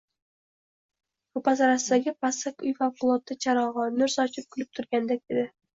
Roʼparasidagi 1.39 2.15
pastak 2.25 2.67
uy 2.67 2.75
favqulodda 2.81 3.41
charogʼon, 3.47 3.97
nur 4.03 4.15
sochib, 4.19 4.53
kulib 4.55 4.77
turgandek 4.79 5.25
edi! 5.37 5.49